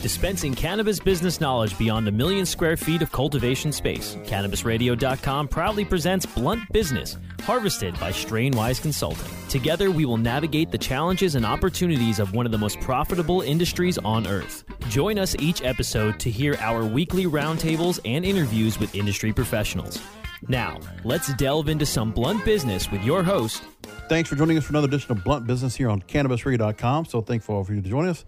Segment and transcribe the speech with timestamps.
[0.00, 6.24] Dispensing cannabis business knowledge beyond a million square feet of cultivation space, CannabisRadio.com proudly presents
[6.24, 9.28] Blunt Business, harvested by Strainwise Consulting.
[9.48, 13.98] Together, we will navigate the challenges and opportunities of one of the most profitable industries
[13.98, 14.62] on earth.
[14.88, 20.00] Join us each episode to hear our weekly roundtables and interviews with industry professionals.
[20.46, 23.64] Now, let's delve into some blunt business with your host.
[24.08, 27.06] Thanks for joining us for another edition of Blunt Business here on CannabisRadio.com.
[27.06, 28.24] So thankful for you to join us.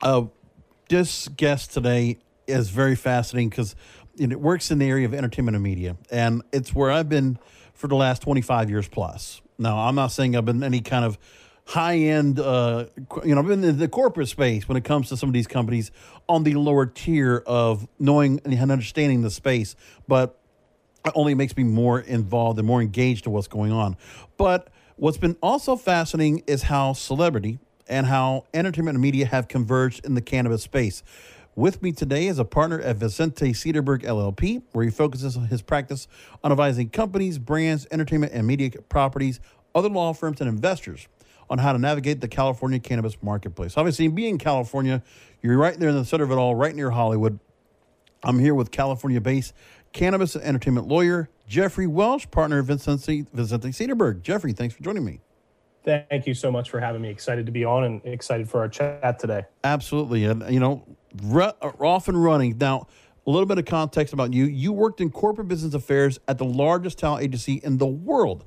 [0.00, 0.26] Uh,
[0.92, 3.74] this guest today is very fascinating because
[4.18, 7.38] it works in the area of entertainment and media, and it's where I've been
[7.72, 9.40] for the last 25 years plus.
[9.56, 11.18] Now, I'm not saying I've been any kind of
[11.64, 12.84] high end, uh,
[13.24, 15.46] you know, I've been in the corporate space when it comes to some of these
[15.46, 15.90] companies
[16.28, 19.74] on the lower tier of knowing and understanding the space,
[20.06, 20.38] but
[21.06, 23.96] it only makes me more involved and more engaged in what's going on.
[24.36, 30.04] But what's been also fascinating is how celebrity and how entertainment and media have converged
[30.04, 31.02] in the cannabis space.
[31.54, 36.08] With me today is a partner at Vicente Sederberg LLP, where he focuses his practice
[36.42, 39.38] on advising companies, brands, entertainment, and media properties,
[39.74, 41.08] other law firms, and investors
[41.50, 43.76] on how to navigate the California cannabis marketplace.
[43.76, 45.02] Obviously, being in California,
[45.42, 47.38] you're right there in the center of it all, right near Hollywood.
[48.22, 49.52] I'm here with California based
[49.92, 54.22] cannabis and entertainment lawyer Jeffrey Welsh, partner of Vicente, Vicente Sederberg.
[54.22, 55.20] Jeffrey, thanks for joining me.
[55.84, 57.08] Thank you so much for having me.
[57.08, 59.44] Excited to be on and excited for our chat today.
[59.64, 60.24] Absolutely.
[60.24, 60.84] And, you know,
[61.22, 62.56] re- uh, off and running.
[62.58, 62.86] Now,
[63.26, 64.44] a little bit of context about you.
[64.44, 68.44] You worked in corporate business affairs at the largest talent agency in the world,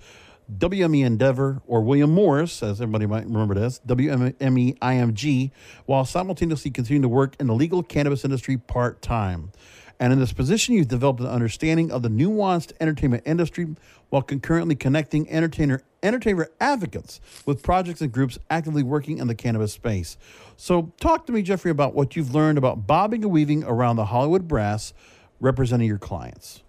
[0.58, 5.52] WME Endeavor, or William Morris, as everybody might remember this, WME IMG,
[5.86, 9.52] while simultaneously continuing to work in the legal cannabis industry part time.
[10.00, 13.68] And in this position, you've developed an understanding of the nuanced entertainment industry
[14.10, 19.74] while concurrently connecting entertainer entertainer advocates with projects and groups actively working in the cannabis
[19.74, 20.18] space.
[20.56, 24.06] So, talk to me, Jeffrey, about what you've learned about bobbing and weaving around the
[24.06, 24.94] Hollywood brass
[25.40, 26.62] representing your clients.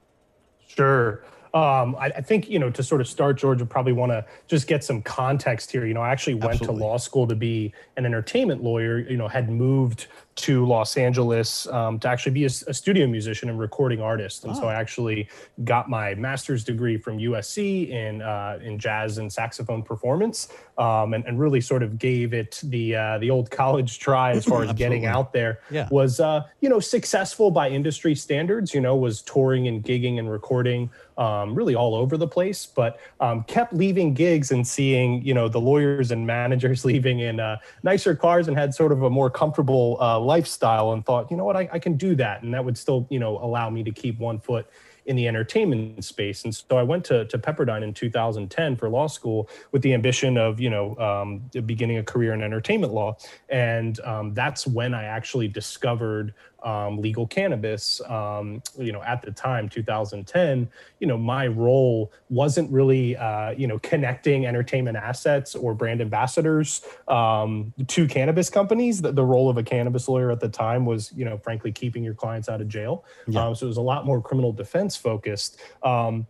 [0.67, 1.23] Sure.
[1.55, 4.27] Um, I, I, think you know to sort of start, George would probably want to
[4.47, 5.87] just get some context here.
[5.87, 6.81] You know, I actually went Absolutely.
[6.81, 8.99] to law school to be an entertainment lawyer.
[8.99, 10.07] You know, had moved
[10.37, 14.45] to Los Angeles um, to actually be a, a, studio musician and recording artist.
[14.45, 14.61] And oh.
[14.61, 15.29] so I actually
[15.65, 21.25] got my master's degree from USC in uh, in jazz and saxophone performance, um, and,
[21.25, 24.73] and, really sort of gave it the uh, the old college try as far as
[24.75, 25.61] getting out there.
[25.71, 25.89] Yeah.
[25.91, 28.75] Was uh, you know successful by industry standards.
[28.75, 33.01] You know, was touring and gigging and recording um, really all over the place, but
[33.21, 37.57] um, kept leaving gigs and seeing you know the lawyers and managers leaving in uh,
[37.83, 41.45] nicer cars and had sort of a more comfortable uh, lifestyle and thought, you know
[41.45, 42.43] what, I, I can do that.
[42.43, 44.67] And that would still, you know, allow me to keep one foot
[45.07, 46.45] in the entertainment space.
[46.45, 50.37] And so I went to, to Pepperdine in 2010 for law school with the ambition
[50.37, 53.17] of, you know, um, beginning a career in entertainment law.
[53.49, 56.35] And um, that's when I actually discovered
[56.67, 58.03] um, legal cannabis.
[58.09, 60.69] Um, you know, at the time, 2010,
[60.99, 66.83] you know, my role wasn't really, uh, you know, connecting entertainment assets or brand ambassadors
[67.07, 69.01] um, to cannabis companies.
[69.01, 72.03] The, the, role of a cannabis lawyer at the time was, you know, frankly, keeping
[72.03, 73.05] your clients out of jail.
[73.29, 73.47] Yeah.
[73.47, 75.61] Um, so it was a lot more criminal defense focused.
[75.83, 76.27] Um,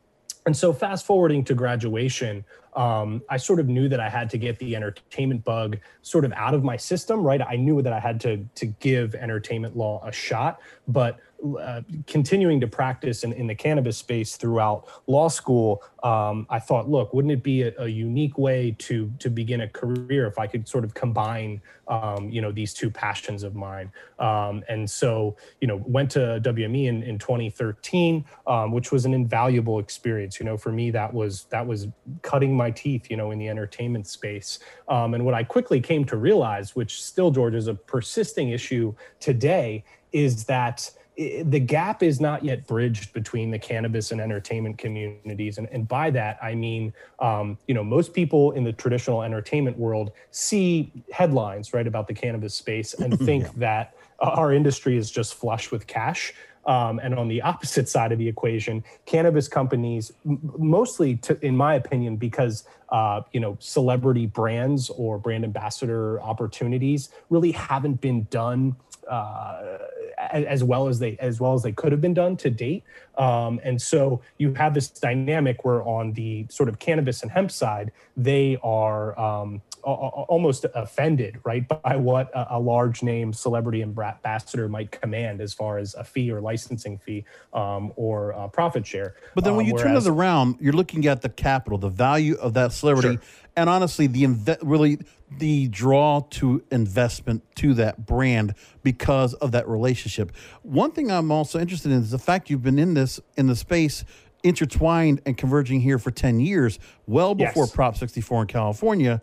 [0.46, 2.44] and so, fast forwarding to graduation,
[2.76, 6.32] um, I sort of knew that I had to get the entertainment bug sort of
[6.34, 7.40] out of my system, right?
[7.42, 11.18] I knew that I had to to give entertainment law a shot, but
[11.60, 16.88] uh, continuing to practice in, in the cannabis space throughout law school, um, I thought,
[16.88, 20.46] look, wouldn't it be a, a, unique way to to begin a career if I
[20.46, 23.92] could sort of combine, um, you know, these two passions of mine?
[24.18, 29.14] Um, and so, you know, went to WME in, in 2013, um, which was an
[29.14, 30.40] invaluable experience.
[30.40, 31.88] You know, for me, that was that was
[32.22, 34.58] cutting my teeth, you know, in the entertainment space.
[34.88, 38.94] Um, and what I quickly came to realize, which still, George, is a persisting issue
[39.20, 45.56] today, is that the gap is not yet bridged between the cannabis and entertainment communities.
[45.56, 49.78] And, and by that i mean um, you know most people in the traditional entertainment
[49.78, 53.50] world see headlines right about the cannabis space and think yeah.
[53.56, 56.32] that our industry is just flush with cash.
[56.66, 61.56] Um, and on the opposite side of the equation, cannabis companies, m- mostly, to, in
[61.56, 68.24] my opinion, because uh, you know celebrity brands or brand ambassador opportunities really haven't been
[68.30, 68.74] done
[69.08, 69.78] uh,
[70.18, 72.82] as well as they as well as they could have been done to date.
[73.16, 77.50] Um, and so you have this dynamic where on the sort of cannabis and hemp
[77.50, 84.90] side, they are um, almost offended, right, by what a, large name celebrity ambassador might
[84.90, 89.14] command as far as a fee or licensing fee um, or profit share.
[89.34, 92.34] But then when um, you turn it around, you're looking at the capital, the value
[92.36, 93.22] of that celebrity, sure.
[93.56, 94.98] and honestly, the inve- really
[95.30, 100.32] the draw to investment to that brand because of that relationship.
[100.62, 103.56] One thing I'm also interested in is the fact you've been in this in the
[103.56, 104.04] space
[104.42, 107.72] intertwined and converging here for 10 years, well before yes.
[107.72, 109.20] Prop 64 in California.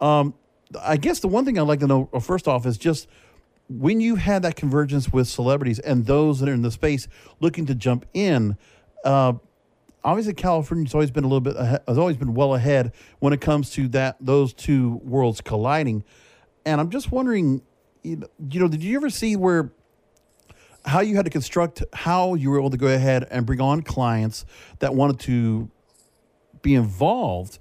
[0.00, 0.34] Um,
[0.80, 3.08] I guess the one thing I'd like to know, uh, first off, is just
[3.68, 7.08] when you had that convergence with celebrities and those that are in the space
[7.40, 8.56] looking to jump in,
[9.04, 9.34] uh,
[10.04, 13.40] obviously California's always been a little bit ahead, has always been well ahead when it
[13.40, 16.04] comes to that those two worlds colliding.
[16.64, 17.62] And I'm just wondering,
[18.02, 19.72] you know, did you ever see where
[20.84, 23.82] how you had to construct how you were able to go ahead and bring on
[23.82, 24.44] clients
[24.78, 25.68] that wanted to
[26.62, 27.58] be involved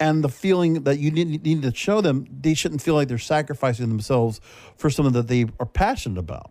[0.00, 3.18] and the feeling that you need, need to show them they shouldn't feel like they're
[3.18, 4.40] sacrificing themselves
[4.76, 6.50] for something that they are passionate about.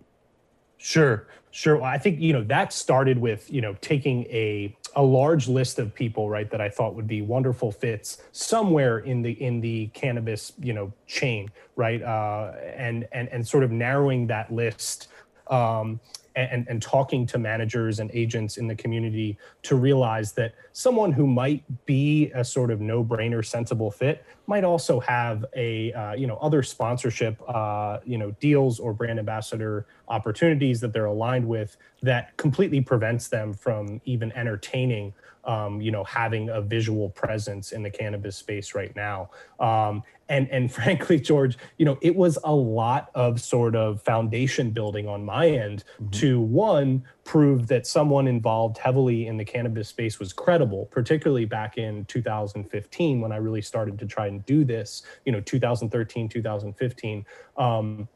[0.78, 1.76] Sure sure.
[1.78, 5.78] Well, i think you know that started with you know taking a a large list
[5.78, 9.88] of people right that i thought would be wonderful fits somewhere in the in the
[9.88, 12.02] cannabis you know chain right?
[12.02, 15.08] Uh, and and and sort of narrowing that list
[15.48, 16.00] um,
[16.36, 21.28] and, and talking to managers and agents in the community to realize that someone who
[21.28, 26.38] might be a sort of no-brainer sensible fit might also have a uh, you know
[26.38, 32.36] other sponsorship uh, you know deals or brand ambassador opportunities that they're aligned with that
[32.38, 35.14] completely prevents them from even entertaining
[35.46, 39.30] um, you know, having a visual presence in the cannabis space right now.
[39.60, 44.72] Um, and and frankly, George, you know, it was a lot of sort of foundation
[44.72, 46.10] building on my end mm-hmm.
[46.12, 51.78] to one prove that someone involved heavily in the cannabis space was credible, particularly back
[51.78, 55.04] in 2015 when I really started to try and do this.
[55.26, 57.26] You know, 2013, 2015.
[57.58, 58.08] Um,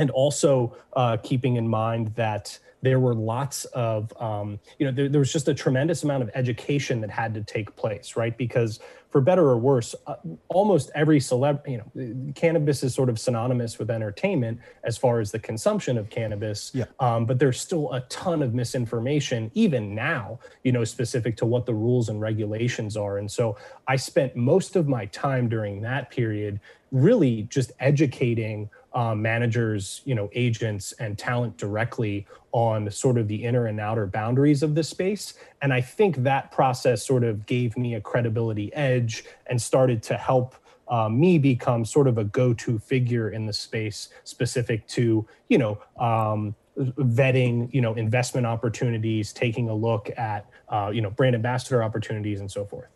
[0.00, 5.10] and also uh, keeping in mind that there were lots of um, you know there,
[5.10, 8.36] there, was just a tremendous amount of education that had to take place right?
[8.38, 8.80] Because
[9.10, 10.14] for better or worse uh,
[10.48, 15.30] almost every celeb you know cannabis is sort of synonymous with entertainment as far as
[15.30, 16.70] the consumption of cannabis.
[16.72, 16.84] Yeah.
[17.00, 21.66] um, but there's still a ton of misinformation even now you know specific to what
[21.66, 23.18] the rules and regulations are.
[23.18, 26.60] And so i spent most of my time during that period
[26.90, 33.44] really just educating um, managers, you know, agents and talent directly on sort of the
[33.44, 35.34] inner and outer boundaries of the space.
[35.62, 40.16] And I think that process sort of gave me a credibility edge and started to
[40.16, 40.56] help
[40.88, 45.80] uh, me become sort of a go-to figure in the space specific to, you know,
[45.98, 51.82] um, vetting, you know, investment opportunities, taking a look at, uh, you know, brand ambassador
[51.82, 52.88] opportunities and so forth.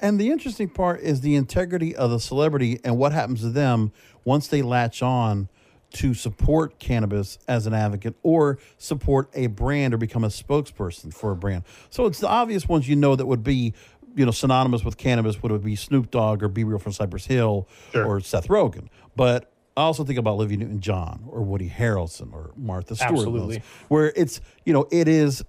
[0.00, 3.92] And the interesting part is the integrity of the celebrity and what happens to them
[4.24, 5.48] once they latch on
[5.90, 11.32] to support cannabis as an advocate or support a brand or become a spokesperson for
[11.32, 11.64] a brand.
[11.90, 13.74] So it's the obvious ones you know that would be,
[14.14, 17.66] you know, synonymous with cannabis would it be Snoop Dogg or B-Real from Cypress Hill
[17.92, 18.04] sure.
[18.04, 18.88] or Seth Rogen.
[19.16, 23.12] But I also think about Olivia Newton-John or Woody Harrelson or Martha Stewart.
[23.12, 23.62] Absolutely.
[23.88, 25.42] Where it's, you know, it is,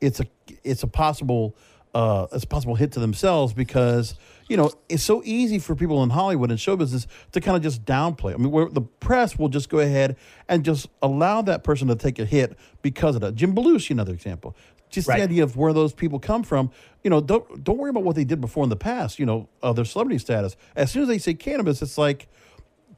[0.00, 0.26] it's a,
[0.64, 1.54] it's a possible–
[1.94, 4.14] uh, as possible hit to themselves because
[4.48, 7.62] you know it's so easy for people in Hollywood and show business to kind of
[7.62, 8.34] just downplay.
[8.34, 10.16] I mean, where the press will just go ahead
[10.48, 13.34] and just allow that person to take a hit because of that.
[13.34, 14.56] Jim Belushi, another example.
[14.90, 15.18] Just right.
[15.18, 16.70] the idea of where those people come from.
[17.02, 19.18] You know, don't don't worry about what they did before in the past.
[19.18, 20.56] You know, uh, their celebrity status.
[20.76, 22.28] As soon as they say cannabis, it's like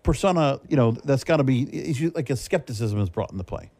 [0.02, 0.60] persona.
[0.68, 3.70] You know, that's got to be like a skepticism is brought into play.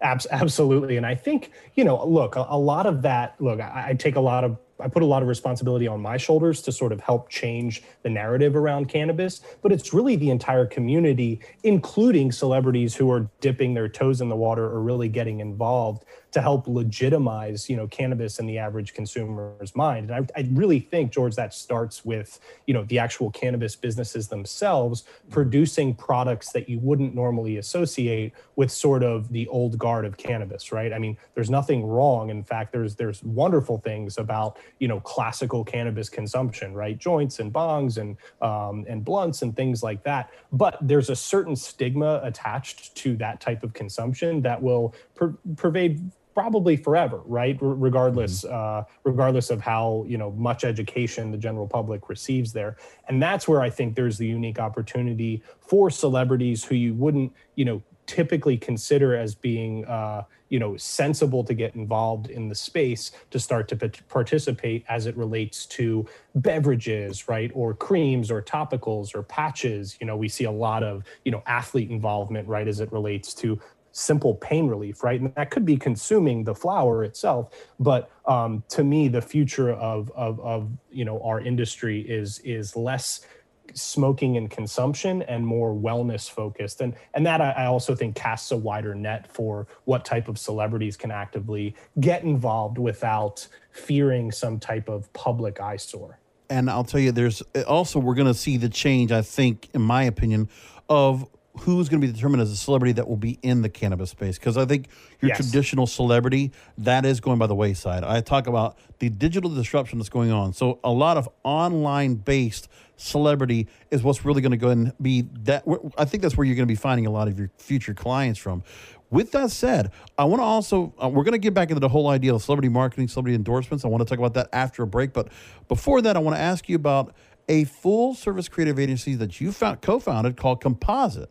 [0.00, 0.96] Absolutely.
[0.96, 4.16] And I think, you know, look, a, a lot of that, look, I, I, take
[4.16, 7.00] a lot of, I put a lot of responsibility on my shoulders to sort of
[7.00, 13.10] help change the narrative around cannabis, but it's really the entire community, including celebrities who
[13.10, 17.76] are dipping their toes in the water or really getting involved to help legitimize, you
[17.76, 20.10] know, cannabis in the average consumer's mind.
[20.10, 24.28] And I, I, really think, George, that starts with, you know, the actual cannabis businesses
[24.28, 30.18] themselves producing products that you wouldn't normally associate with sort of the old guard of
[30.18, 30.92] cannabis, right?
[30.92, 32.28] I mean, there's nothing wrong.
[32.28, 36.98] In fact, there's there's wonderful things about, you know, classical cannabis consumption, right?
[36.98, 40.30] Joints and bongs and um, and blunts and things like that.
[40.52, 46.10] But there's a certain stigma attached to that type of consumption that will per- pervade
[46.38, 47.58] probably forever, right?
[47.60, 48.54] R- regardless, mm-hmm.
[48.54, 52.76] uh, regardless of how you know much education the general public receives there,
[53.08, 57.64] and that's where I think there's the unique opportunity for celebrities who you wouldn't, you
[57.64, 63.10] know, typically consider as being uh, you know sensible to get involved in the space
[63.30, 69.14] to start to p- participate as it relates to beverages right or creams or topicals
[69.14, 72.80] or patches you know we see a lot of you know athlete involvement right as
[72.80, 73.60] it relates to
[73.98, 75.20] simple pain relief right?
[75.20, 80.10] And that could be consuming the flower itself but um, to me the future of,
[80.14, 83.26] of of you know our industry is is less
[83.74, 86.80] smoking and consumption and more wellness focused.
[86.80, 90.38] And and that I, I, also think casts a wider net for what type of
[90.38, 96.18] celebrities can actively get involved without fearing some type of public eyesore.
[96.50, 99.82] And i'll tell you there's also we're going to see the change i think in
[99.82, 100.48] my opinion
[100.88, 101.28] of
[101.60, 104.38] who's going to be determined as a celebrity that will be in the cannabis space
[104.38, 104.88] because i think
[105.20, 105.36] your yes.
[105.36, 110.08] traditional celebrity that is going by the wayside i talk about the digital disruption that's
[110.08, 114.70] going on so a lot of online based celebrity is what's really going to go
[114.70, 115.64] and be that
[115.96, 118.38] i think that's where you're going to be finding a lot of your future clients
[118.38, 118.62] from
[119.10, 121.88] with that said, I want to also, uh, we're going to get back into the
[121.88, 123.84] whole idea of celebrity marketing, celebrity endorsements.
[123.84, 125.12] I want to talk about that after a break.
[125.12, 125.28] But
[125.66, 127.14] before that, I want to ask you about
[127.48, 131.30] a full service creative agency that you found, co-founded called Composite.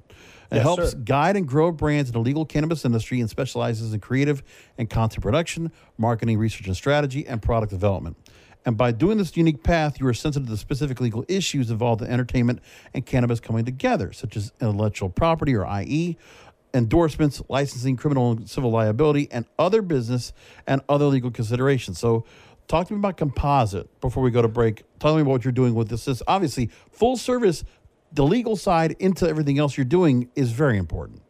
[0.50, 0.98] It yes, helps sir.
[0.98, 4.44] guide and grow brands in the legal cannabis industry and specializes in creative
[4.78, 8.16] and content production, marketing, research and strategy, and product development.
[8.66, 12.02] And by doing this unique path, you are sensitive to the specific legal issues involved
[12.02, 12.60] in entertainment
[12.94, 16.18] and cannabis coming together, such as intellectual property or IE,
[16.74, 20.34] endorsements, licensing, criminal and civil liability, and other business
[20.66, 21.98] and other legal considerations.
[21.98, 22.26] So
[22.68, 24.84] Talk to me about Composite before we go to break.
[25.00, 26.06] Tell me about what you're doing with this.
[26.06, 27.64] This obviously full service,
[28.12, 31.22] the legal side into everything else you're doing is very important.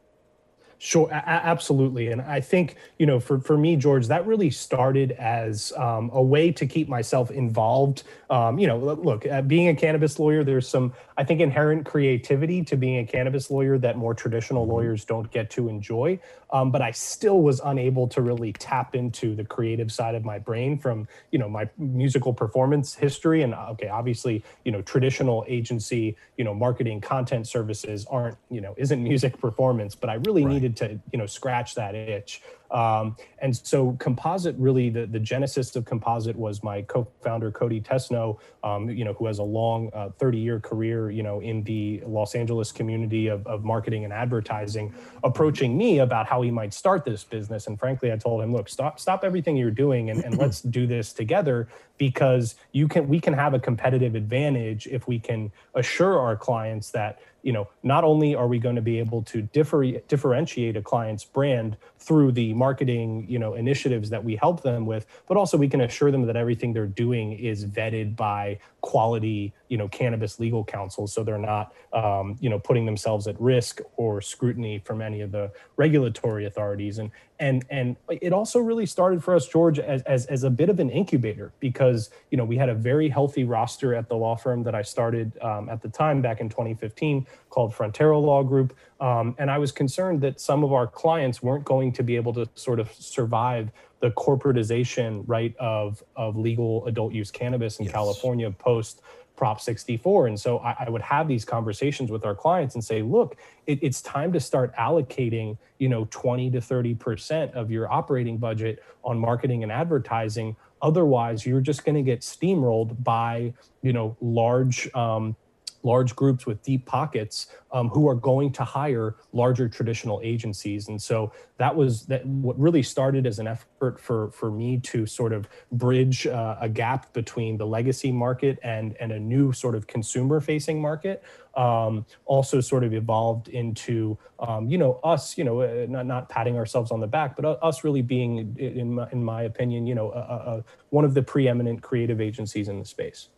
[0.79, 2.12] Sure, absolutely.
[2.12, 6.22] And I think, you know, for, for me, George, that really started as um, a
[6.22, 8.03] way to keep myself involved.
[8.29, 12.63] Um, you know, look, uh, being a cannabis lawyer, there's some, I think, inherent creativity
[12.65, 14.74] to being a cannabis lawyer that more traditional mm-hmm.
[14.74, 16.19] lawyers don't get to enjoy.
[16.51, 20.39] Um, but I still was unable to really tap into the creative side of my
[20.39, 23.41] brain from, you know, my musical performance history.
[23.41, 28.75] And okay, obviously, you know, traditional agency, you know, marketing content services aren't, you know,
[28.77, 30.53] isn't music performance, but I really right.
[30.53, 32.41] needed needed to you know scratch that itch.
[32.69, 38.39] Um, and so composite really the, the genesis of composite was my co-founder cody tesno
[38.62, 42.03] um, you know who has a long 30 uh, year career you know in the
[42.05, 44.93] los angeles community of, of marketing and advertising
[45.24, 47.67] approaching me about how he might start this business.
[47.67, 50.86] And frankly i told him look stop stop everything you're doing and, and let's do
[50.86, 56.20] this together because you can we can have a competitive advantage if we can assure
[56.20, 59.84] our clients that you know not only are we going to be able to differ,
[60.08, 65.06] differentiate a client's brand through the marketing you know initiatives that we help them with
[65.27, 69.77] but also we can assure them that everything they're doing is vetted by quality you
[69.77, 74.21] know cannabis legal counsel so they're not um, you know putting themselves at risk or
[74.21, 79.36] scrutiny from any of the regulatory authorities and and and it also really started for
[79.36, 82.69] us george as, as, as a bit of an incubator because you know we had
[82.69, 86.21] a very healthy roster at the law firm that i started um, at the time
[86.21, 90.74] back in 2015 called Frontera law group um, and i was concerned that some of
[90.74, 96.03] our clients weren't going to be able to sort of survive the corporatization right of
[96.15, 97.93] of legal adult use cannabis in yes.
[97.93, 99.01] california post
[99.38, 100.27] Prop 64.
[100.27, 103.79] And so I, I, would have these conversations with our clients and say, look, it,
[103.84, 109.17] it's time to start allocating, you know, 20 to 30% of your operating budget on
[109.17, 110.56] marketing and advertising.
[110.82, 113.53] Otherwise, you're just going to get steamrolled by,
[113.84, 115.36] you know, large um,
[115.84, 120.88] large groups with deep pockets um, who are going to hire larger traditional agencies.
[120.88, 125.05] And so that was that what really started as an effort for for me to
[125.05, 129.75] sort of bridge uh, a gap between the legacy market and and a new sort
[129.75, 131.24] of consumer facing market.
[131.55, 136.29] Um, also sort of evolved into um, you know us you know uh, not, not
[136.29, 139.96] patting ourselves on the back but us really being in my, in my opinion you
[139.96, 143.29] know a, a, one of the preeminent creative agencies in the space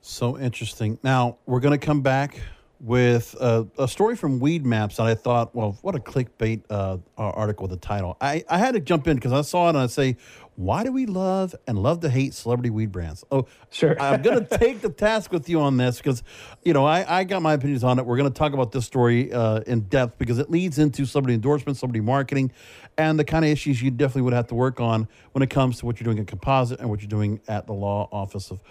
[0.00, 0.98] so interesting.
[1.02, 2.40] Now we're going to come back
[2.80, 6.96] with a, a, story from Weed Maps that I thought, well, what a clickbait uh,
[7.18, 8.16] article with the title.
[8.22, 10.16] I, I had to jump in because I saw it and I say,
[10.56, 13.22] why do we love and love to hate celebrity weed brands?
[13.30, 14.00] Oh, sure.
[14.00, 16.22] I'm going to take the task with you on this because,
[16.62, 18.06] you know, I, I got my opinions on it.
[18.06, 21.34] We're going to talk about this story uh, in depth because it leads into celebrity
[21.34, 22.50] endorsement, celebrity marketing,
[22.96, 25.78] and the kind of issues you definitely would have to work on when it comes
[25.80, 28.62] to what you're doing at Composite and what you're doing at the law office of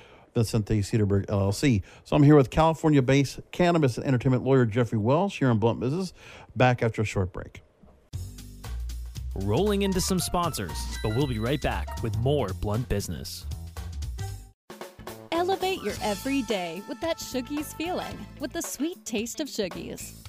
[0.44, 1.82] Vicente Sederberg LLC.
[2.04, 5.80] So I'm here with California based cannabis and entertainment lawyer Jeffrey Welsh here on Blunt
[5.80, 6.14] Business.
[6.56, 7.62] Back after a short break.
[9.36, 13.46] Rolling into some sponsors, but we'll be right back with more Blunt Business.
[15.32, 20.29] Elevate your everyday with that Shoogies feeling with the sweet taste of Shoogies.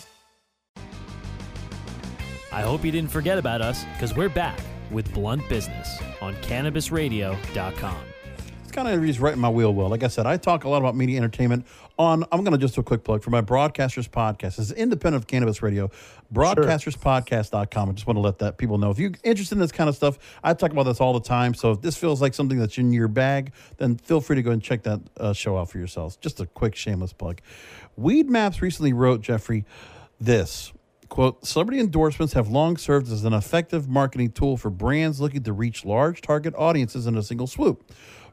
[2.51, 4.59] I hope you didn't forget about us because we're back
[4.91, 8.03] with Blunt Business on CannabisRadio.com.
[8.61, 9.87] It's kind of interviews right in my wheel well.
[9.87, 11.65] Like I said, I talk a lot about media entertainment
[11.97, 14.59] on, I'm going to just do a quick plug for my Broadcasters Podcast.
[14.59, 15.91] It's independent of Cannabis Radio,
[16.33, 17.89] broadcasterspodcast.com.
[17.89, 18.89] I just want to let that people know.
[18.91, 21.53] If you're interested in this kind of stuff, I talk about this all the time.
[21.53, 24.51] So if this feels like something that's in your bag, then feel free to go
[24.51, 26.17] and check that uh, show out for yourselves.
[26.17, 27.39] Just a quick shameless plug.
[27.95, 29.65] Weed Maps recently wrote, Jeffrey,
[30.19, 30.73] this
[31.11, 35.51] quote celebrity endorsements have long served as an effective marketing tool for brands looking to
[35.51, 37.91] reach large target audiences in a single swoop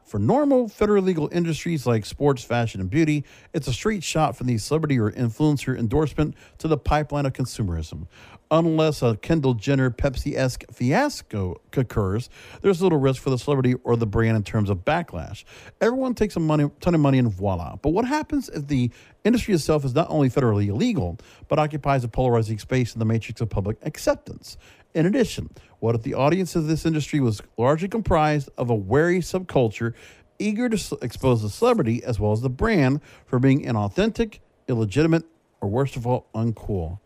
[0.09, 4.47] for normal federally legal industries like sports, fashion, and beauty, it's a straight shot from
[4.47, 8.07] the celebrity or influencer endorsement to the pipeline of consumerism.
[8.51, 12.31] Unless a Kendall Jenner Pepsi esque fiasco occurs,
[12.63, 15.45] there's little risk for the celebrity or the brand in terms of backlash.
[15.83, 17.77] Everyone takes a money, ton of money and voila.
[17.77, 18.91] But what happens if the
[19.23, 23.43] industry itself is not only federally illegal, but occupies a polarizing space in the matrix
[23.43, 24.57] of public acceptance?
[24.95, 25.51] In addition,
[25.81, 29.93] what if the audience of this industry was largely comprised of a wary subculture
[30.39, 34.39] eager to expose the celebrity as well as the brand for being inauthentic,
[34.69, 35.25] illegitimate,
[35.61, 37.01] or worst of all, uncool?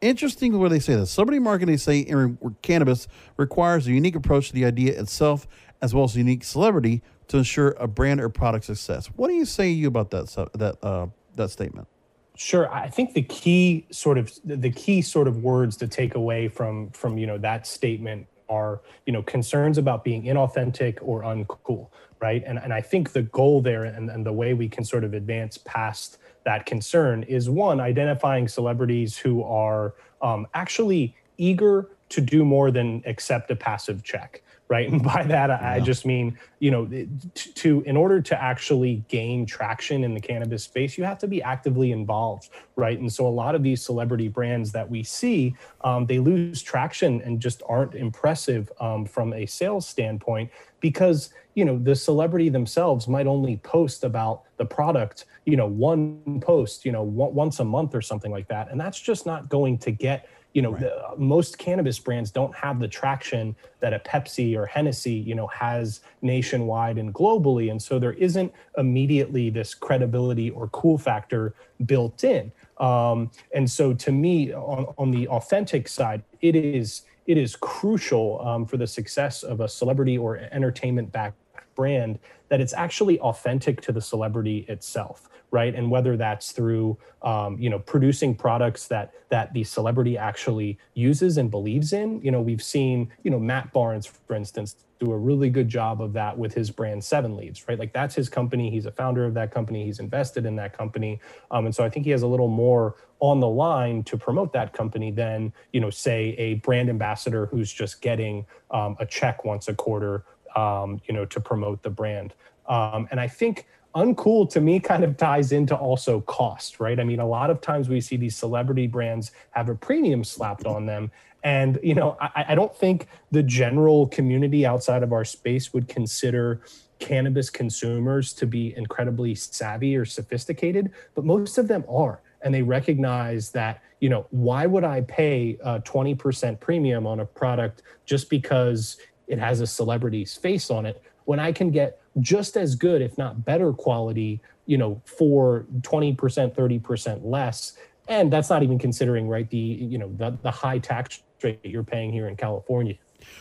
[0.00, 1.10] Interesting where they say this.
[1.10, 5.48] Celebrity marketing, they say in cannabis, requires a unique approach to the idea itself
[5.82, 9.06] as well as a unique celebrity to ensure a brand or product success.
[9.16, 11.88] What do you say you about that that uh, that statement?
[12.36, 12.72] Sure.
[12.72, 16.90] I think the key sort of the key sort of words to take away from
[16.90, 21.88] from you know that statement are you know concerns about being inauthentic or uncool,
[22.20, 22.42] right?
[22.46, 25.14] And and I think the goal there and, and the way we can sort of
[25.14, 32.42] advance past that concern is one identifying celebrities who are um, actually eager to do
[32.42, 34.90] more than accept a passive check right?
[34.90, 35.72] And by that yeah.
[35.72, 40.20] i just mean you know to, to, in order to actually gain traction in the
[40.20, 43.00] cannabis space you have to be actively involved right?
[43.00, 47.20] And so a lot of these celebrity brands that we see um, they lose traction
[47.22, 53.08] and just aren't impressive um, from a sales standpoint because you know the celebrity themselves
[53.08, 57.94] might only post about the product you know one post you know once a month
[57.96, 58.70] or something like that.
[58.70, 60.80] And that's just not going to get you know right.
[60.80, 65.46] the, most cannabis brands don't have the traction that a pepsi or hennessy you know
[65.48, 71.54] has nationwide and globally and so there isn't immediately this credibility or cool factor
[71.86, 77.36] built in um, and so to me on, on the authentic side it is it
[77.36, 81.36] is crucial um, for the success of a celebrity or entertainment backed
[81.78, 85.74] brand that it's actually authentic to the celebrity itself right?
[85.74, 91.38] And whether that's through um, you know producing products that that the celebrity actually uses
[91.38, 92.20] and believes in.
[92.22, 96.02] You know we've seen you know matt barnes for instance do a really good job
[96.02, 97.78] of that with his brand seven leaves right?
[97.78, 98.70] Like that's his company.
[98.70, 99.84] He's a founder of that company.
[99.84, 101.20] He's invested in that company.
[101.50, 104.52] Um, and so i think he has a little more on the line to promote
[104.52, 109.44] that company than you know say a brand ambassador who's just getting um, a check
[109.44, 110.24] once a quarter
[110.56, 112.34] um, you know to promote the brand
[112.68, 117.00] um, and i think uncool to me kind of ties into also cost, right?
[117.00, 120.66] I mean, a lot of times we see these celebrity brands have a premium slapped
[120.66, 121.10] on them.
[121.42, 125.88] And, you know, I, I don't think the general community outside of our space would
[125.88, 126.60] consider
[126.98, 132.20] cannabis consumers to be incredibly savvy or sophisticated, but most of them are.
[132.42, 137.24] And they recognize that, you know, why would I pay a 20% premium on a
[137.24, 138.96] product just because
[139.28, 143.18] it has a celebrity's face on it when I can get just as good, if
[143.18, 147.74] not better quality, you know, for 20%, 30% less.
[148.08, 151.84] And that's not even considering, right, the, you know, the, the high tax rate you're
[151.84, 152.94] paying here in California.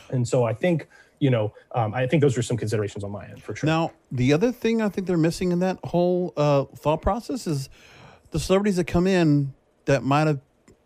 [0.09, 0.87] And so I think,
[1.19, 3.67] you know, um, I think those are some considerations on my end for sure.
[3.67, 7.69] Now, the other thing I think they're missing in that whole uh, thought process is
[8.31, 9.53] the celebrities that come in
[9.85, 10.41] that might have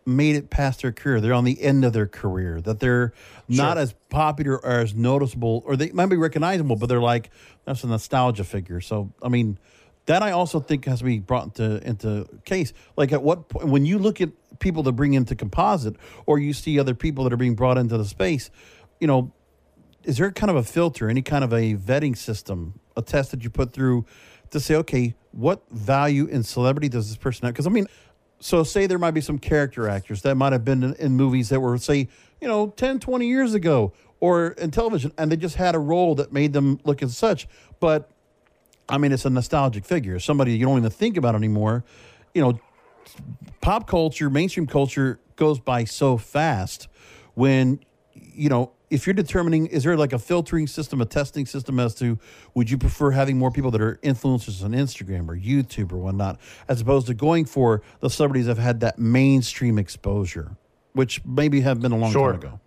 [0.06, 1.22] made it past their career.
[1.22, 2.62] They're on the end of their career.
[2.62, 3.14] That they're
[3.50, 3.64] sure.
[3.64, 7.30] not as popular or as noticeable, or they might be recognizable, but they're like
[7.66, 8.82] that's a nostalgia figure.
[8.82, 9.58] So I mean,
[10.06, 12.74] that I also think has to be brought into into case.
[12.98, 16.54] Like at what point when you look at people that bring into composite, or you
[16.54, 18.50] see other people that are being brought into the space,
[19.00, 19.32] you know,
[20.04, 23.44] is there kind of a filter, any kind of a vetting system, a test that
[23.44, 24.06] you put through
[24.52, 27.54] to say, okay, what value in celebrity does this person have?
[27.54, 27.88] Because I mean,
[28.42, 31.50] so say there might be some character actors that might have been in, in, movies
[31.50, 32.08] that were say
[32.42, 36.16] you know 10 20 years ago or in television and they just had a role
[36.16, 37.48] that made them look as such.
[37.80, 38.10] But
[38.90, 41.84] i mean it's a nostalgic figure somebody you don't even think about anymore.
[42.34, 42.60] You know
[43.62, 46.88] pop culture mainstream culture goes by so fast
[47.34, 47.80] when
[48.14, 51.96] you know if you're determining, is there like a filtering system, a testing system as
[51.96, 52.20] to
[52.54, 56.40] would you prefer having more people that are influencers on Instagram or YouTube or whatnot,
[56.68, 60.58] as opposed to going for the celebrities that have had that mainstream exposure,
[60.92, 62.32] which maybe have been a long sure.
[62.32, 62.60] time ago?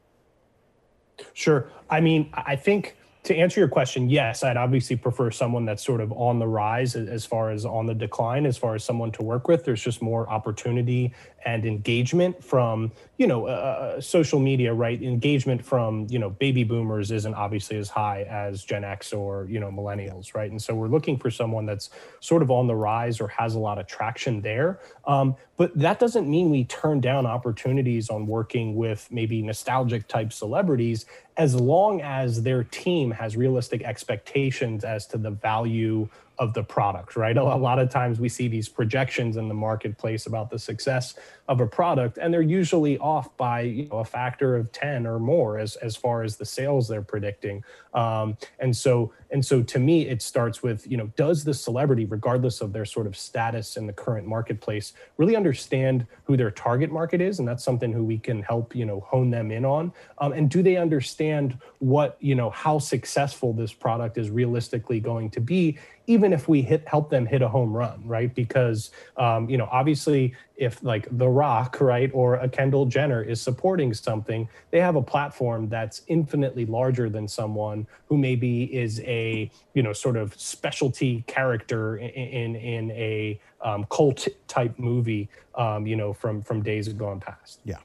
[1.35, 1.71] Sure.
[1.91, 6.01] I mean, I think to answer your question, yes, I'd obviously prefer someone that's sort
[6.01, 9.23] of on the rise as far as on the decline, as far as someone to
[9.23, 9.65] work with.
[9.65, 11.13] There's just more opportunity
[11.45, 13.51] and engagement from you know uh,
[13.97, 15.03] uh, social media right?
[15.03, 19.61] Engagement from you know baby boomers isn't obviously as high as gen x or you
[19.61, 20.51] know millennials right?
[20.51, 23.59] And so we're looking for someone that's sort of on the rise or has a
[23.59, 24.81] lot of traction there.
[25.07, 30.33] Um, but that doesn't mean we turn down opportunities on working with maybe nostalgic type
[30.33, 36.63] celebrities as long as their team has realistic expectations as to the value of the
[36.63, 37.37] product, right?
[37.37, 41.15] A lot of times we see these projections in the marketplace about the success
[41.49, 45.19] of a product, and they're usually off by you know, a factor of 10 or
[45.19, 47.63] more as, as far as the sales they're predicting.
[47.93, 52.05] Um, and so and so to me, it starts with, you know, does the celebrity,
[52.05, 56.93] regardless of their sort of status in the current marketplace, really understand who their target
[56.93, 57.41] market is?
[57.41, 59.93] And that's something who we can help, you know, hone them in on.
[60.19, 65.31] Um, and do they understand what, you know, how successful this product is realistically going
[65.31, 69.49] to be even if we hit help them hit a home run right because um,
[69.49, 74.49] you know obviously if like the rock right or a kendall jenner is supporting something
[74.71, 79.93] they have a platform that's infinitely larger than someone who maybe is a you know
[79.93, 86.13] sort of specialty character in in, in a um, cult type movie, um, you know,
[86.13, 87.61] from from days gone past.
[87.65, 87.79] Yeah.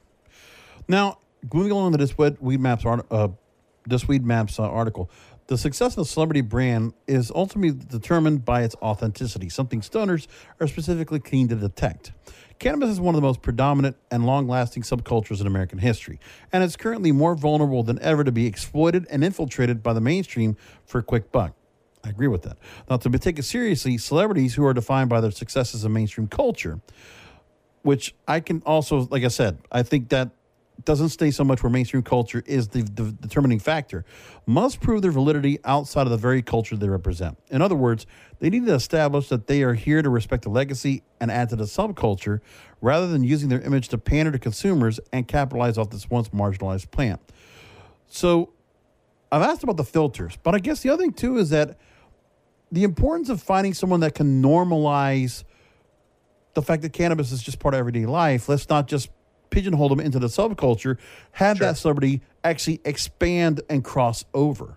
[0.86, 1.18] Now
[1.52, 3.28] moving along to this Weed Maps art, uh,
[3.86, 5.10] this Weed Maps uh, article.
[5.50, 10.28] The success of a celebrity brand is ultimately determined by its authenticity, something stoners
[10.60, 12.12] are specifically keen to detect.
[12.60, 16.20] Cannabis is one of the most predominant and long lasting subcultures in American history,
[16.52, 20.56] and it's currently more vulnerable than ever to be exploited and infiltrated by the mainstream
[20.84, 21.52] for a quick buck.
[22.04, 22.56] I agree with that.
[22.88, 26.78] Now, to be taken seriously, celebrities who are defined by their successes in mainstream culture,
[27.82, 30.30] which I can also, like I said, I think that
[30.84, 34.04] doesn't stay so much where mainstream culture is the, the, determining factor,
[34.46, 37.38] must prove their validity outside of the very culture they represent.
[37.50, 38.06] In other words,
[38.38, 41.56] they need to establish that they are here to respect the legacy and add to
[41.56, 42.40] the subculture
[42.80, 46.90] rather than using their image to pander to consumers and capitalize off this once marginalized
[46.90, 47.20] plant.
[48.06, 48.52] So
[49.30, 51.78] I've asked about the filters, but I guess the other thing too is that
[52.72, 55.44] the importance of finding someone that can normalize
[56.54, 58.48] the fact that cannabis is just part of everyday life.
[58.48, 59.08] Let's not just
[59.50, 60.98] pigeonhole them into the subculture,
[61.32, 61.66] have sure.
[61.66, 64.76] that celebrity actually expand and cross over.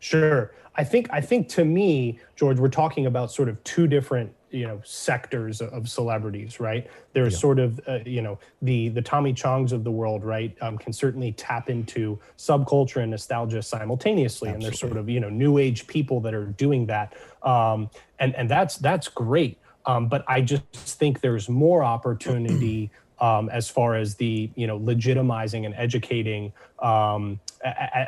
[0.00, 0.52] Sure.
[0.74, 4.66] I think I think to me, George, we're talking about sort of two different you
[4.66, 7.38] know sectors of celebrities right there's yeah.
[7.38, 10.92] sort of uh, you know the the tommy chongs of the world right um, can
[10.92, 14.54] certainly tap into subculture and nostalgia simultaneously Absolutely.
[14.54, 18.34] and there's sort of you know new age people that are doing that um, and
[18.36, 22.90] and that's that's great um, but i just think there's more opportunity
[23.22, 27.38] um, as far as the you know legitimizing and educating um,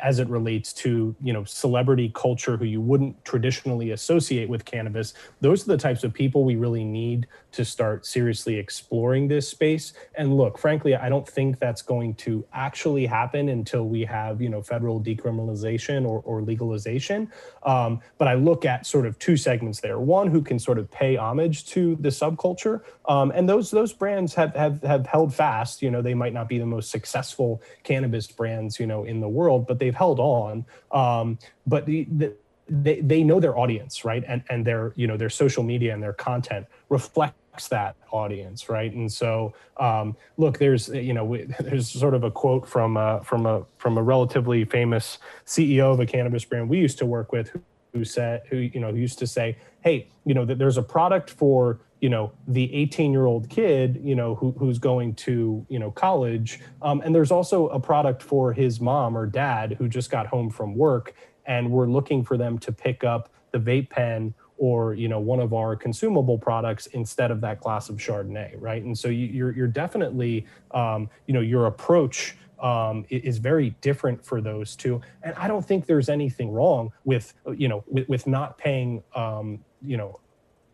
[0.03, 5.13] as it relates to you know celebrity culture who you wouldn't traditionally associate with cannabis.
[5.39, 9.93] Those are the types of people we really need to start seriously exploring this space.
[10.15, 14.49] And look frankly i don't think that's going to actually happen until we have you
[14.49, 17.31] know federal decriminalization or, or legalization.
[17.63, 19.99] Um, but i look at sort of two segments there.
[19.99, 22.81] One who can sort of pay homage to the subculture.
[23.07, 25.81] Um, and those those brands have, have have held fast.
[25.81, 29.29] You know they might not be the most successful cannabis brands you know in the
[29.29, 30.65] world but they've held on.
[30.91, 32.35] Um, but the, the
[32.67, 34.23] they, they know their audience right?
[34.27, 37.37] And and their you know their social media and their content reflects
[37.69, 38.91] that audience right?
[38.93, 43.45] And so um, look there's you know there's sort of a quote from uh, from
[43.45, 47.49] a from a relatively famous ceo of a cannabis brand we used to work with
[47.49, 47.61] who,
[47.93, 51.29] who said who you know used to say hey you know that there's a product
[51.29, 55.79] for you know the 18 year old kid you know who, who's going to you
[55.79, 60.09] know college um, and there's also a product for his mom or dad who just
[60.09, 61.15] got home from work
[61.45, 65.39] and we're looking for them to pick up the vape pen or you know one
[65.39, 68.83] of our consumable products instead of that glass of chardonnay right?
[68.83, 74.25] And so you, are you're definitely um, you know your approach um, is very different
[74.25, 75.01] for those two.
[75.23, 79.59] And i don't think there's anything wrong with you know with, with not paying um,
[79.81, 80.19] you know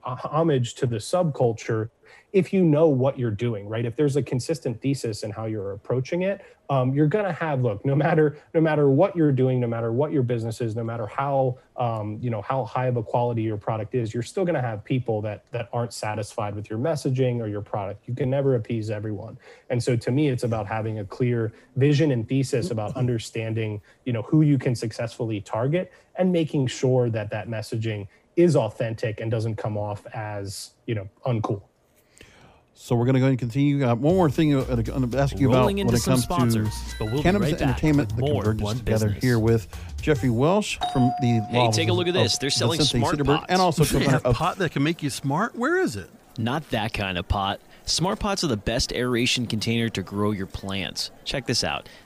[0.04, 1.90] homage to the subculture
[2.34, 3.86] if you know what you're doing, right?
[3.86, 7.62] If there's a consistent thesis in how you're approaching it, um, you're going to have
[7.62, 10.86] look no matter no matter what you're doing, no matter what your business is, no
[10.86, 14.46] matter how um, you know how high of a quality your product is, you're still
[14.46, 18.08] going to have people that that aren't satisfied with your messaging or your product.
[18.08, 19.38] You can never appease everyone,
[19.70, 24.14] and so to me, it's about having a clear vision and thesis about understanding you
[24.14, 29.30] know who you can successfully target and making sure that that messaging is authentic and
[29.30, 31.62] doesn't come off as you know uncool.
[32.74, 33.86] So we're going to go and continue.
[33.86, 36.70] Uh, one more thing I'm going to ask you Rolling about when it comes sponsors,
[36.98, 39.24] to we'll cannabis right entertainment that more converges together business.
[39.24, 39.68] here with
[40.02, 42.40] Jeffrey Welsh from the Hey, take a look at this.
[42.40, 43.46] They're selling smart pots.
[43.50, 45.56] and also They have of pot that can make you smart.
[45.56, 46.10] Where is it?
[46.38, 47.60] Not that kind of pot.
[47.86, 51.12] Smart pots are the best aeration container to grow your plants.
[51.26, 51.90] Check this out.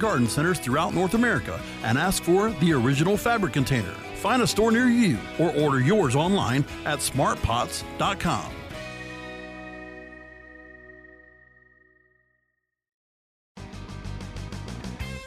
[0.00, 3.94] garden centers throughout North America and ask for the original fabric container.
[4.16, 8.52] Find a store near you or order yours online at smartpots.com.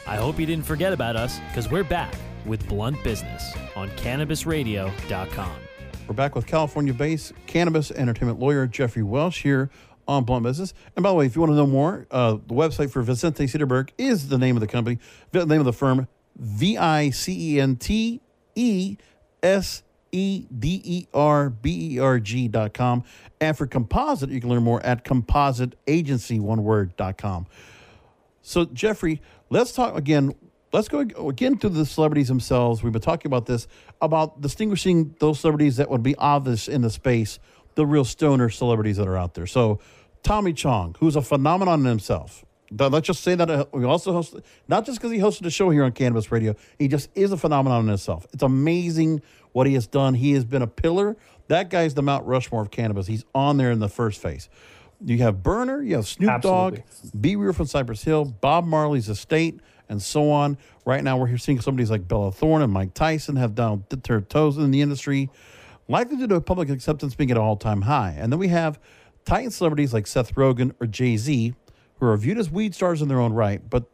[0.06, 5.56] I hope you didn't forget about us, because we're back with Blunt Business on CannabisRadio.com.
[6.06, 9.70] We're back with California-based cannabis entertainment lawyer Jeffrey Welsh here
[10.06, 10.74] on Blunt Business.
[10.96, 13.44] And by the way, if you want to know more, uh, the website for Vicente
[13.44, 14.98] Sederberg is the name of the company,
[15.32, 18.20] the name of the firm, V I C E N T
[18.54, 18.96] E
[19.42, 23.04] S E D E R B E R G dot com.
[23.40, 27.46] And for composite, you can learn more at compositeagency, one word, dot com.
[28.42, 30.34] So, Jeffrey, let's talk again.
[30.72, 32.82] Let's go again to the celebrities themselves.
[32.82, 33.68] We've been talking about this
[34.00, 37.38] about distinguishing those celebrities that would be obvious in the space,
[37.74, 39.46] the real stoner celebrities that are out there.
[39.46, 39.80] So,
[40.22, 42.44] Tommy Chong, who's a phenomenon in himself.
[42.70, 44.36] Let's just say that uh, we also host,
[44.68, 47.36] not just because he hosted a show here on Cannabis Radio, he just is a
[47.36, 48.26] phenomenon in himself.
[48.32, 50.14] It's amazing what he has done.
[50.14, 51.16] He has been a pillar.
[51.48, 53.06] That guy's the Mount Rushmore of cannabis.
[53.06, 54.48] He's on there in the first phase.
[55.04, 56.78] You have Berner, you have Snoop Dogg.
[57.20, 57.36] B.
[57.36, 60.56] Real from Cypress Hill, Bob Marley's estate, and so on.
[60.86, 64.22] Right now, we're here seeing somebody like Bella Thorne and Mike Tyson have down their
[64.22, 65.30] toes in the industry,
[65.88, 68.14] likely to public acceptance being at an all time high.
[68.18, 68.78] And then we have
[69.24, 71.54] Titan celebrities like Seth Rogen or Jay Z,
[71.98, 73.84] who are viewed as weed stars in their own right, but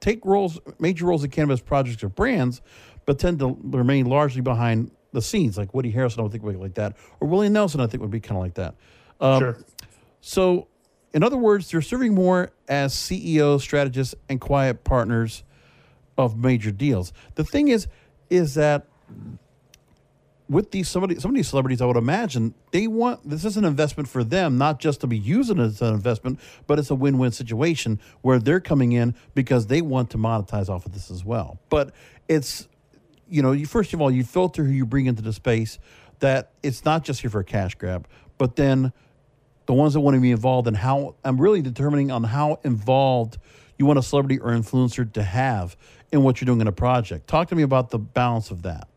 [0.00, 2.60] take roles, major roles in cannabis projects or brands,
[3.04, 5.58] but tend to remain largely behind the scenes.
[5.58, 8.00] Like Woody Harrelson, I would think would be like that, or Willie Nelson, I think
[8.02, 8.74] would be kind of like that.
[9.20, 9.58] Um, sure.
[10.20, 10.68] So,
[11.12, 15.42] in other words, they're serving more as CEOs, strategists, and quiet partners
[16.16, 17.12] of major deals.
[17.36, 17.88] The thing is,
[18.28, 18.86] is that
[20.48, 23.64] with these somebody some of these celebrities, I would imagine they want this is an
[23.64, 26.94] investment for them, not just to be using it as an investment, but it's a
[26.94, 31.24] win-win situation where they're coming in because they want to monetize off of this as
[31.24, 31.58] well.
[31.68, 31.92] But
[32.28, 32.68] it's
[33.28, 35.78] you know, you first of all you filter who you bring into the space.
[36.20, 38.08] That it's not just here for a cash grab,
[38.38, 38.92] but then
[39.66, 43.38] the ones that want to be involved and how I'm really determining on how involved
[43.76, 45.76] you want a celebrity or influencer to have
[46.10, 47.28] in what you're doing in a project.
[47.28, 48.88] Talk to me about the balance of that.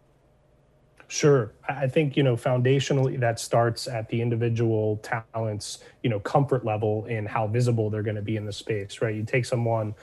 [1.11, 1.51] Sure.
[1.67, 7.03] I think, you know, foundationally that starts at the individual talent's, you know, comfort level
[7.05, 9.13] in how visible they're going to be in the space, right?
[9.13, 9.93] You take someone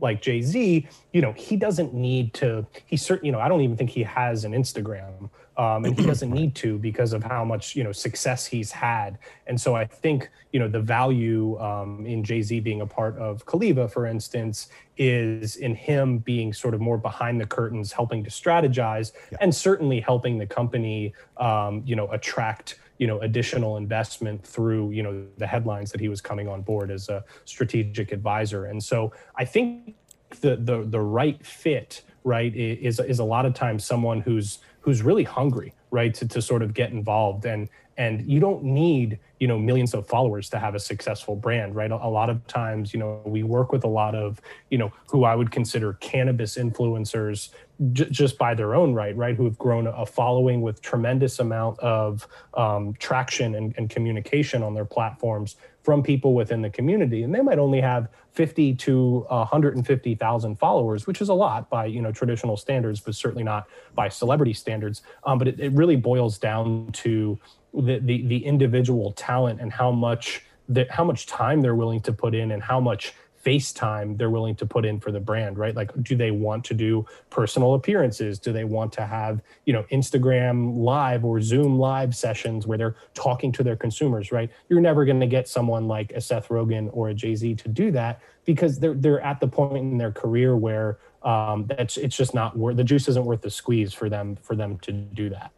[0.00, 3.60] like Jay Z, you know, he doesn't need to, he certainly, you know, I don't
[3.60, 5.30] even think he has an Instagram.
[5.58, 9.18] Um, and he doesn't need to because of how much you know success he's had,
[9.46, 13.18] and so I think you know the value um, in Jay Z being a part
[13.18, 18.24] of Caliva, for instance, is in him being sort of more behind the curtains, helping
[18.24, 24.46] to strategize, and certainly helping the company, um, you know, attract you know additional investment
[24.46, 28.66] through you know the headlines that he was coming on board as a strategic advisor.
[28.66, 29.12] And so
[29.42, 29.96] i think
[30.44, 35.02] the the the right fit right is is a lot of times someone who's who's
[35.02, 37.44] really hungry right to, to sort of get involved.
[37.44, 41.74] And and you don't need you know millions of followers to have a successful brand
[41.74, 41.90] right?
[41.90, 44.92] A, a lot of times you know we work with a lot of you know
[45.10, 47.50] who i would consider cannabis influencers
[47.92, 51.78] j- just by their own right right who have grown a following with tremendous amount
[51.80, 57.24] of um, traction and, and communication on their platforms from people within the community.
[57.24, 62.00] And they might only have 50 to 150,000 followers which is a lot by you
[62.00, 65.02] know traditional standards but certainly not by celebrity standards.
[65.24, 67.38] Um, but it, it really boils down to
[67.74, 72.12] the, the the individual talent and how much that how much time they're willing to
[72.12, 75.74] put in and how much FaceTime they're willing to put in for the brand, right?
[75.74, 78.38] Like, do they want to do personal appearances?
[78.38, 82.96] Do they want to have, you know, Instagram live or Zoom live sessions where they're
[83.14, 84.50] talking to their consumers, right?
[84.68, 87.68] You're never going to get someone like a Seth Rogen or a Jay Z to
[87.68, 92.16] do that because they're they're at the point in their career where um, that's it's
[92.16, 95.30] just not worth the juice isn't worth the squeeze for them for them to do
[95.30, 95.52] that.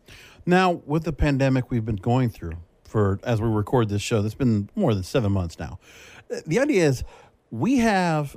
[0.47, 4.35] Now, with the pandemic we've been going through for as we record this show, that's
[4.35, 5.79] been more than seven months now.
[6.47, 7.05] The idea is
[7.55, 8.37] we have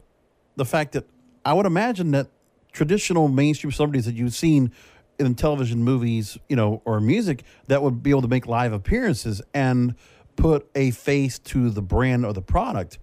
[0.58, 1.06] the fact that
[1.44, 2.28] I would imagine that
[2.72, 4.72] traditional mainstream celebrities that you've seen
[5.18, 9.42] in television, movies, you know, or music that would be able to make live appearances
[9.56, 9.96] and
[10.36, 13.00] put a face to the brand or the product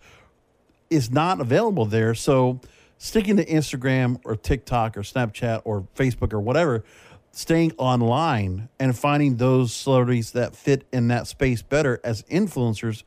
[0.89, 2.15] is not available there.
[2.15, 2.61] So
[2.97, 6.85] sticking to Instagram or TikTok or Snapchat or Facebook or whatever,
[7.33, 13.03] staying online and finding those celebrities that fit in that space better as influencers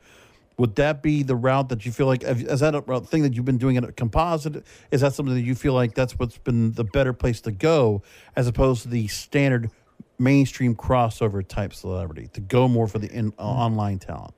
[0.58, 3.44] would that be the route that you feel like is that a thing that you've
[3.44, 4.64] been doing at a composite?
[4.90, 8.02] Is that something that you feel like that's what's been the better place to go
[8.34, 9.70] as opposed to the standard
[10.18, 14.34] mainstream crossover type celebrity to go more for the in, uh, online talent?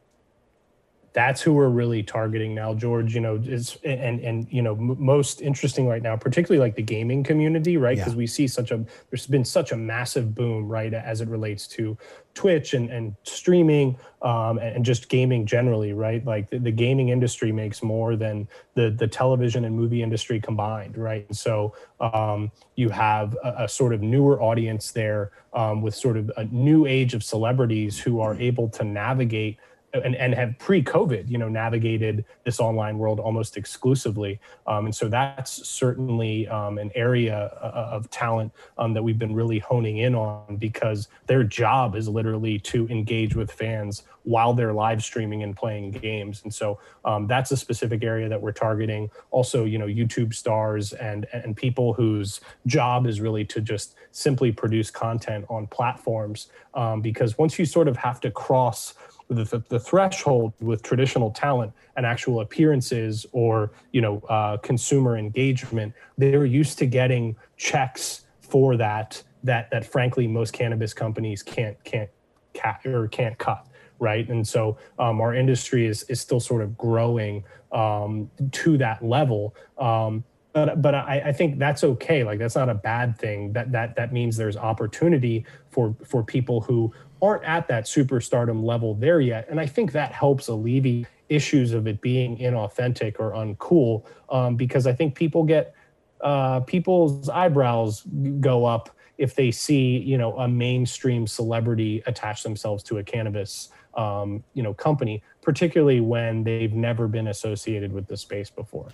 [1.13, 4.97] That's who we're really targeting now george you know is and and you know m-
[4.99, 7.97] most interesting right now particularly like the gaming community right?
[7.97, 8.19] Because yeah.
[8.19, 11.97] we see such a there's been such a massive boom right as it relates to
[12.35, 16.25] twitch and and streaming um, and just gaming generally right?
[16.25, 20.97] Like the, the, gaming industry makes more than the the television and movie industry combined
[20.97, 21.27] right?
[21.27, 26.17] And so um, you have a, a, sort of newer audience there um, with sort
[26.17, 29.59] of a new age of celebrities who are able to navigate
[29.93, 34.39] and, and have pre-COVID, you know, navigated this online world almost exclusively.
[34.67, 39.35] Um, and so that's certainly um, an area uh, of talent um, that we've been
[39.35, 44.73] really honing in on because their job is literally to engage with fans while they're
[44.73, 46.43] live streaming and playing games.
[46.45, 49.11] And so um, that's a specific area that we're targeting.
[49.31, 54.53] Also, you know, YouTube stars and and people whose job is really to just simply
[54.53, 58.95] produce content on platforms um, because once you sort of have to cross
[59.31, 65.95] the, the threshold with traditional talent and actual appearances or you know uh, consumer engagement
[66.19, 72.11] they're used to getting checks for that that that frankly most cannabis companies can't can't
[72.53, 73.67] cat or can't cut
[74.01, 74.29] right?
[74.29, 79.55] And so um, our industry is is still sort of growing um, to that level.
[79.79, 82.25] Um, but but I, I think that's okay.
[82.25, 83.53] Like that's not a bad thing.
[83.53, 88.95] That that that means there's opportunity for for people who aren't at that superstardom level
[88.95, 89.47] there yet.
[89.49, 94.87] And I think that helps alleviate issues of it being inauthentic or uncool um, because
[94.87, 95.75] I think people get
[96.21, 98.03] uh, people's eyebrows
[98.41, 103.69] go up if they see you know a mainstream celebrity attach themselves to a cannabis
[103.95, 108.89] um, you know company, particularly when they've never been associated with the space before.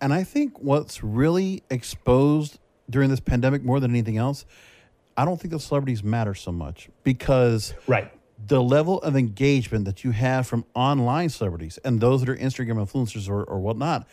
[0.00, 2.58] And I think what's really exposed
[2.90, 4.44] during this pandemic more than anything else
[5.16, 8.10] I don't think the celebrities matter so much because right
[8.46, 12.84] the level of engagement that you have from online celebrities and those that are Instagram
[12.84, 14.06] influencers or, or whatnot,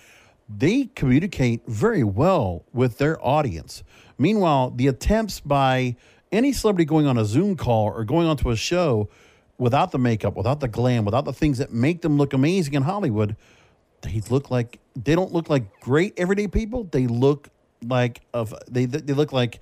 [0.47, 3.83] they communicate very well with their audience.
[4.17, 5.95] Meanwhile, the attempts by
[6.31, 9.09] any celebrity going on a Zoom call or going onto a show
[9.57, 12.83] without the makeup, without the glam, without the things that make them look amazing in
[12.83, 13.35] Hollywood,
[14.01, 16.85] they look like they don't look like great everyday people.
[16.85, 17.49] They look
[17.83, 19.59] like of they they look like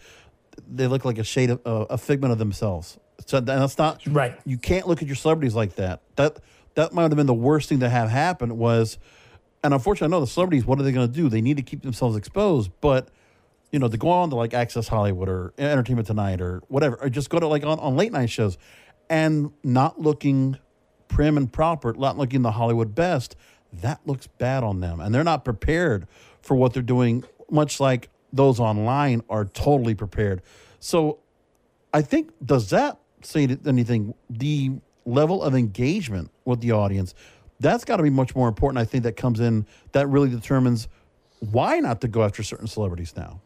[0.68, 2.98] they look like a shade of uh, a figment of themselves.
[3.26, 4.40] So that's not right.
[4.46, 6.02] You can't look at your celebrities like that.
[6.16, 6.38] That
[6.76, 8.98] that might have been the worst thing to have happen was,
[9.64, 10.66] and unfortunately, I know the celebrities.
[10.66, 11.30] What are they going to do?
[11.30, 13.10] They need to keep themselves exposed, but
[13.72, 17.10] you know, to go on to like Access Hollywood or Entertainment Tonight or whatever, or
[17.10, 18.58] just go to like on, on late night shows
[19.10, 20.58] and not looking
[21.08, 23.36] prim and proper, not looking the Hollywood best,
[23.74, 25.00] that looks bad on them.
[25.00, 26.08] And they're not prepared
[26.42, 30.42] for what they're doing, much like those online are totally prepared.
[30.80, 31.20] So
[31.94, 34.14] I think, does that say anything?
[34.30, 34.72] The
[35.06, 37.16] level of engagement with the audience,
[37.60, 38.80] that's got to be much more important.
[38.80, 40.88] I think that comes in, that really determines
[41.40, 43.42] why not to go after certain celebrities now.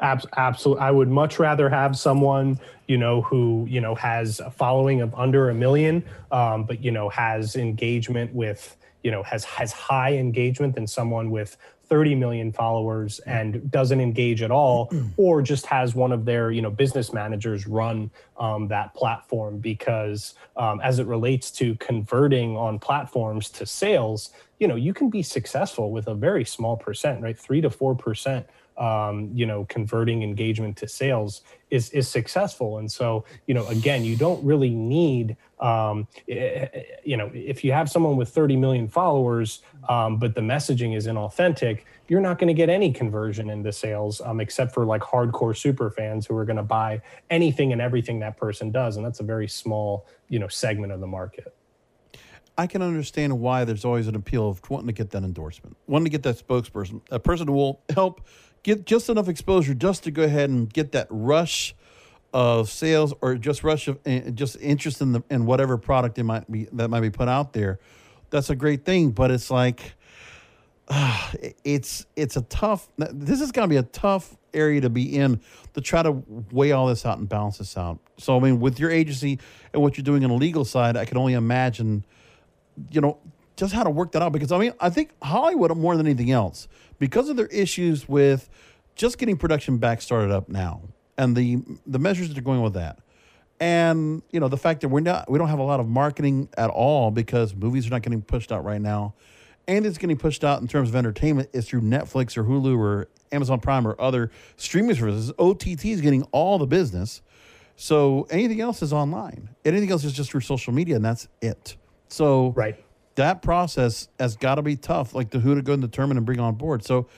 [0.00, 0.80] Absolutely.
[0.80, 5.12] I would much rather have someone, you know, who, you know, has a following of
[5.14, 10.14] under a million, um, but, you know, has engagement with, you know, has, has high
[10.14, 11.56] engagement than someone with
[11.88, 16.62] 30 million followers and doesn't engage at all or just has one of their you
[16.62, 22.78] know business managers run um, that platform because um, as it relates to converting on
[22.78, 27.38] platforms to sales you know you can be successful with a very small percent right?
[27.38, 28.46] Three to four percent
[28.78, 32.78] um, you know converting engagement to sales is is successful.
[32.78, 37.90] And so you know again you don't really need um, you know if you have
[37.90, 42.54] someone with 30 million followers um, but the messaging is inauthentic you're not going to
[42.54, 46.56] get any conversion into sales um, except for like hardcore super fans who are going
[46.56, 47.00] to buy
[47.30, 48.96] anything and everything that person does.
[48.96, 51.54] And that's a very small you know segment of the market.
[52.56, 56.06] I can understand why there's always an appeal of wanting to get that endorsement, wanting
[56.06, 58.26] to get that spokesperson, a person who will help
[58.62, 61.74] get just enough exposure just to go ahead and get that rush
[62.32, 66.24] of sales or just rush of uh, just interest in the in whatever product it
[66.24, 67.78] might be that might be put out there.
[68.30, 69.94] That's a great thing, but it's like
[70.88, 71.32] uh,
[71.64, 72.88] it's it's a tough.
[72.96, 75.40] This is going to be a tough area to be in
[75.74, 77.98] to try to weigh all this out and balance this out.
[78.18, 79.38] So I mean, with your agency
[79.72, 82.04] and what you're doing on the legal side, I can only imagine,
[82.90, 83.18] you know,
[83.56, 84.32] just how to work that out.
[84.32, 86.68] Because I mean, I think Hollywood more than anything else,
[86.98, 88.48] because of their issues with
[88.94, 90.82] just getting production back started up now,
[91.16, 92.98] and the the measures that are going with that,
[93.60, 96.48] and you know the fact that we're not we don't have a lot of marketing
[96.56, 99.14] at all because movies are not getting pushed out right now,
[99.66, 103.08] and it's getting pushed out in terms of entertainment is through Netflix or Hulu or
[103.32, 105.32] Amazon Prime or other streaming services.
[105.38, 107.22] OTT is getting all the business.
[107.80, 109.50] So anything else is online.
[109.64, 111.76] Anything else is just through social media, and that's it.
[112.08, 112.76] So right
[113.18, 116.24] that process has got to be tough, like the who to go and determine and
[116.24, 116.84] bring on board.
[116.84, 117.08] So,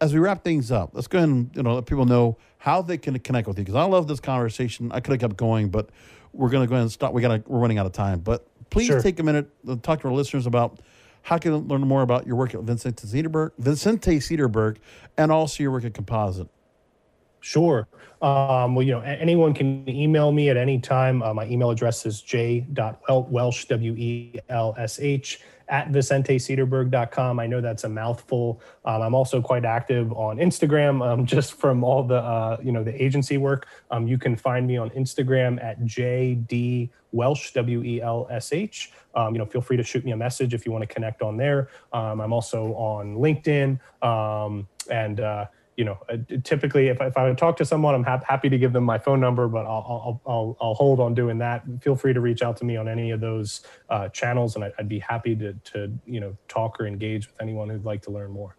[0.00, 2.82] as we wrap things up, let's go ahead and you know let people know how
[2.82, 4.92] they can connect with you because I love this conversation.
[4.92, 5.90] I could have kept going, but
[6.32, 7.12] we're going to go ahead and stop.
[7.12, 9.02] We got to we're running out of time, but please sure.
[9.02, 10.78] take a minute to talk to our listeners about
[11.22, 14.76] how can they learn more about your work at Vicente Sederberg, Vincente Sederberg,
[15.18, 16.48] and also your work at Composite.
[17.40, 17.88] Sure.
[18.22, 21.22] Um, well, you know, anyone can email me at any time.
[21.22, 27.40] Uh, my email address is j.welsh, W E L S H, at vicentesederberg.com.
[27.40, 28.60] I know that's a mouthful.
[28.84, 32.84] Um, I'm also quite active on Instagram, um, just from all the, uh, you know,
[32.84, 33.68] the agency work.
[33.90, 38.92] Um, you can find me on Instagram at jd welsh, W E L S H.
[39.14, 41.22] Um, you know, feel free to shoot me a message if you want to connect
[41.22, 41.70] on there.
[41.94, 43.80] Um, I'm also on LinkedIn
[44.90, 45.46] and, uh,
[45.80, 48.74] you know, uh, typically if, if I talk to someone, I'm ha- happy to give
[48.74, 51.64] them my phone number, but I'll, I'll, I'll, I'll, hold on doing that.
[51.80, 54.72] Feel free to reach out to me on any of those uh, channels, and I,
[54.76, 58.10] would be happy to, to, you know, talk or engage with anyone who'd like to
[58.10, 58.58] learn more.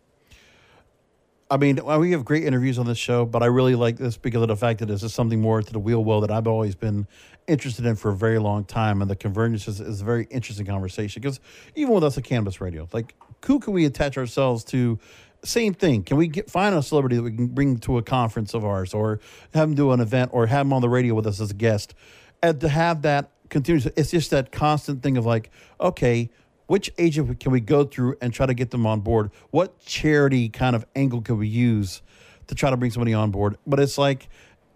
[1.51, 4.41] I mean, we have great interviews on this show, but I really like this because
[4.41, 6.73] of the fact that this is something more to the wheel well that I've always
[6.73, 7.05] been
[7.45, 8.99] interested in for a very long time.
[8.99, 11.39] And the convergence is, is a very interesting conversation because
[11.75, 13.13] even with us at Cannabis Radio, like
[13.45, 14.97] who can we attach ourselves to
[15.43, 16.03] same thing.
[16.03, 18.93] Can we get find a celebrity that we can bring to a conference of ours,
[18.93, 19.19] or
[19.53, 21.55] have them do an event, or have them on the radio with us as a
[21.55, 21.93] guest,
[22.41, 23.87] and to have that continuous?
[23.95, 26.29] It's just that constant thing of like, okay,
[26.67, 29.31] which agent can we go through and try to get them on board?
[29.49, 32.01] What charity kind of angle could we use
[32.47, 33.57] to try to bring somebody on board?
[33.67, 34.29] But it's like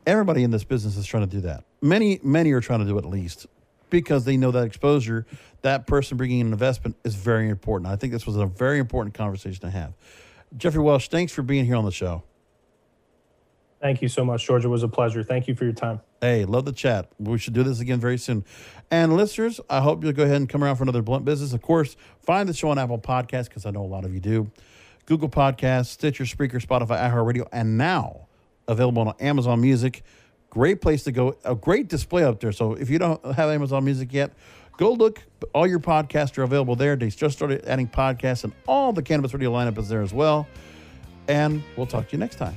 [0.05, 1.63] everybody in this business is trying to do that.
[1.82, 3.47] Many, many are trying to do it at least
[3.89, 5.26] because they know that exposure,
[5.61, 7.89] that person bringing an investment is very important.
[7.89, 9.93] I think this was a very important conversation to have.
[10.58, 12.24] Jeffrey Welsh, thanks for being here on the show.
[13.82, 14.66] Thank you so much, George.
[14.66, 15.22] It was a pleasure.
[15.22, 16.01] Thank you for your time.
[16.22, 17.12] Hey, love the chat.
[17.20, 18.43] We should do this again very soon.
[18.89, 21.53] And listeners, I hope you'll go ahead and come around for another Blunt Business.
[21.53, 24.20] Of course, find the show on Apple Podcasts because I know a lot of you
[24.20, 24.49] do.
[25.06, 28.28] Google Podcasts, Stitcher, Spreaker, Spotify, iHeartRadio, and now
[28.68, 30.03] available on Amazon Music.
[30.49, 31.38] Great place to go.
[31.43, 32.51] A great display up there.
[32.51, 34.32] So if you don't have Amazon Music yet,
[34.78, 35.22] Go look.
[35.54, 36.96] All your podcasts are available there.
[36.96, 40.48] They just started adding podcasts, and all the Cannabis Radio lineup is there as well.
[41.28, 42.56] And we'll talk to you next time.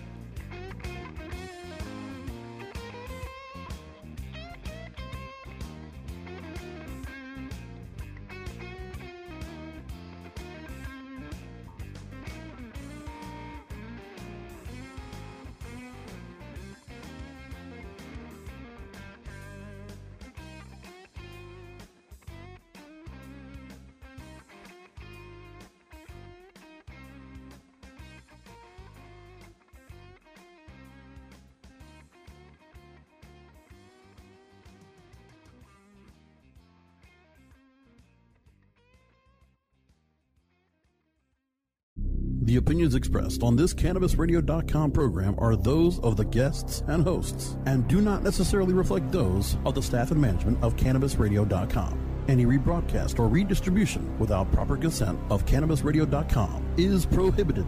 [42.99, 48.23] Expressed on this CannabisRadio.com program are those of the guests and hosts and do not
[48.23, 51.99] necessarily reflect those of the staff and management of CannabisRadio.com.
[52.29, 57.67] Any rebroadcast or redistribution without proper consent of CannabisRadio.com is prohibited.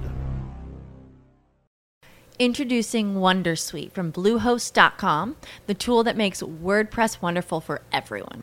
[2.38, 8.42] Introducing Wondersuite from Bluehost.com, the tool that makes WordPress wonderful for everyone.